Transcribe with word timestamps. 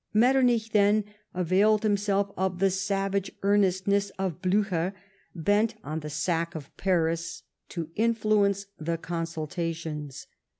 Metternich, 0.15 0.71
then, 0.71 1.03
availed 1.35 1.83
himself 1.83 2.31
of 2.35 2.57
the 2.57 2.71
savage 2.71 3.31
earnestness 3.43 4.09
of 4.17 4.41
Bllicher, 4.41 4.93
bent 5.35 5.75
on 5.83 5.99
the 5.99 6.09
sack 6.09 6.55
of 6.55 6.75
Paris, 6.75 7.43
to 7.69 7.91
influence 7.95 8.65
the 8.79 8.97
consultations. 8.97 10.25